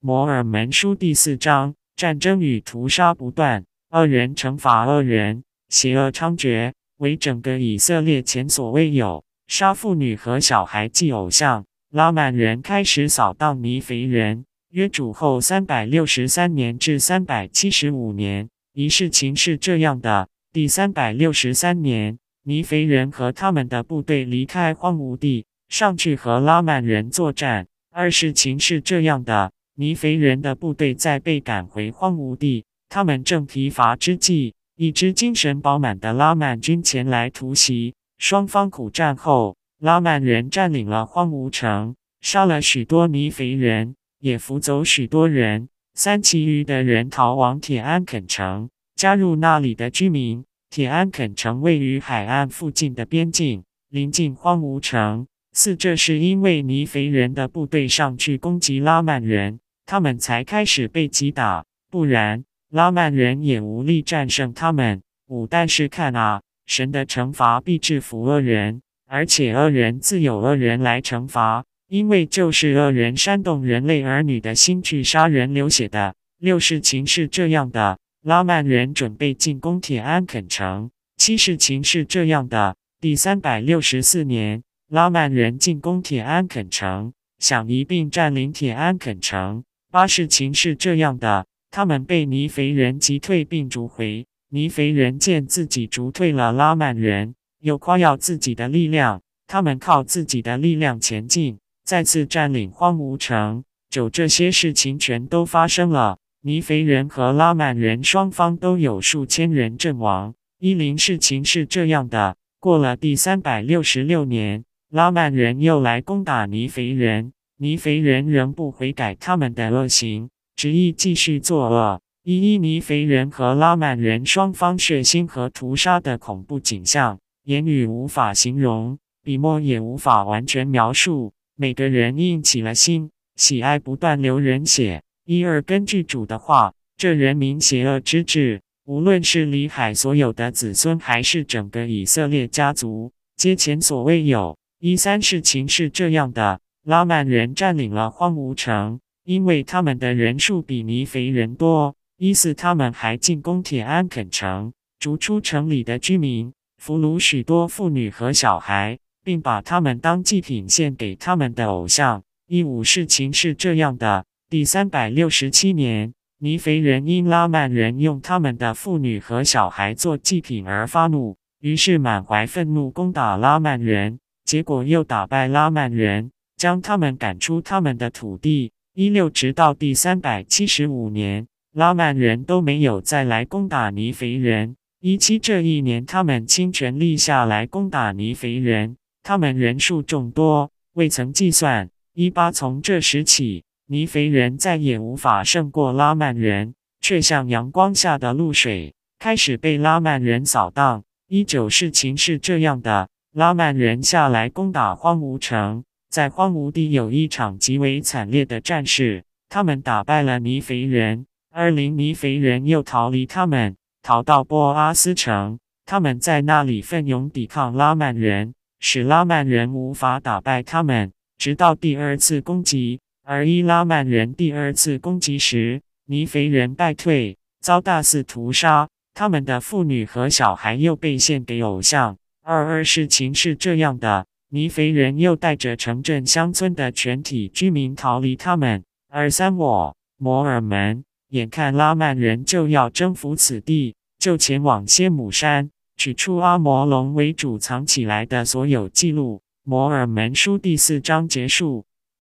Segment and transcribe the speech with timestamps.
[0.00, 9.24] 摩尔门书第四章：战争与屠杀不断，恶人惩罚恶人，邪恶猖獗，为整个以色列前所未有。
[9.48, 11.64] 杀妇女和小孩祭偶像。
[11.90, 14.44] 拉曼人开始扫荡尼肥人。
[14.70, 27.66] 约主后三百六十三年至三百七十五年，一事情是这样的：第三百六十三年，尼肥人和他们的部队离开荒芜地，上去和拉曼人作战。
[27.90, 29.52] 二事情是这样的。
[29.78, 37.94] 尼肥人的部队在被赶回荒芜地，他们正疲乏之际，一支精神饱满的拉曼军前来突袭。
[38.16, 45.68] 双方苦战后，拉曼人占领了荒芜城，杀了许多尼肥人，也俘走许多人。
[45.92, 50.42] 三其余的人逃往铁安肯城，加入那里的居民。
[50.70, 55.26] 铁安肯城位于海岸附近的边境，临近荒芜城。
[55.52, 59.60] 四，这是因为尼肥人的部队上去攻击拉曼人。
[59.86, 65.00] 他们才开始被击打，不然拉曼人也无力战胜他们。
[65.28, 76.14] 五，但是看啊，神的惩罚必制服恶人，而且恶人自有恶人来惩罚，因为就是恶人煽动人类儿女的心去杀人流血的。
[76.38, 80.90] 六，事情是这样的，拉曼人准备进攻铁安肯城。
[81.16, 89.62] 七，事情是这样的，第三百六十四年，拉曼人进攻铁安肯城，想一并占领铁安肯城。
[89.96, 94.26] 八事情是这样的，他们被尼肥人击退并逐回。
[94.50, 99.22] 尼肥人见自己逐退了拉曼人，又夸耀自己的力量。
[99.46, 103.64] 他们靠自己的力量前进，再次占领荒芜城。
[103.88, 106.18] 九这些事情全都发生了。
[106.42, 110.34] 尼肥人和拉曼人双方都有数千人阵亡。
[110.58, 117.32] 一零事情是这样的，过了第三百六十六年，拉曼人又来攻打尼肥人。
[117.58, 122.02] 尼肥人仍不悔改他们的恶行，执意继续作恶。
[122.22, 131.32] 一一尼肥人和拉曼人双方血腥和屠杀的恐怖景象，言语无法形容，笔墨也无法完全描述。
[131.54, 135.02] 每个人硬起了心，喜爱不断流人血。
[135.24, 144.58] 一二根据主的话，这人民邪恶之至，无论是里海所有的子孙，还是整个以色列家族，皆前所未有。
[144.78, 146.60] 一三事情是这样的。
[146.86, 151.96] 拉曼人占领了荒芜城，因为他们的人数比尼肥人多。
[152.16, 162.22] 一四，他们还进攻铁安肯城，逐出城里的居民，俘虏许多妇女和小孩，并把他们当祭品献给他们的偶像。
[162.46, 176.30] 一五，事情是这样的：第三百六十七年，尼肥人因拉曼人用他们的妇女和小孩做祭品而发怒，于是满怀愤怒攻打拉曼人，结果又打败拉曼人。
[176.56, 178.72] 将他们赶出他们的土地。
[178.94, 184.76] 一六直到第三百七十五年，拉曼人都没有再来攻打尼肥人。
[185.00, 191.90] 一七这一年，他们倾全力下来攻打尼肥人，他们人数众多，未曾计算。
[192.14, 201.04] 一八从这时起，尼肥人再也无法胜过拉曼人，却像阳光下的露水，开始被拉曼人扫荡。
[201.28, 205.84] 一九事情是这样的，拉曼人下来攻打荒芜城。
[206.16, 211.26] 在荒芜地有一场极为惨烈的战事，他们打败了尼肥人。
[211.52, 215.58] 二零尼肥人又逃离他们，逃到波阿斯城。
[215.84, 221.12] 他们在那里奋勇抵抗拉曼人，使拉曼人无法打败他们。
[221.36, 228.88] 直到第二次攻击，而伊拉曼人第二次攻击时，尼肥人败退，遭大肆屠杀。
[229.12, 232.16] 他们的妇女和小孩又被献给偶像。
[232.42, 234.24] 二二事情是这样的。
[234.48, 238.84] 尼肥人又带着城镇乡村的全体居民逃离他们。
[239.08, 249.42] 而三我摩尔门眼看拉曼人就要征服此地，就前往仙母山，取出阿摩龙为主藏起来的所有记录。
[249.64, 251.84] 摩尔门书第四章结束。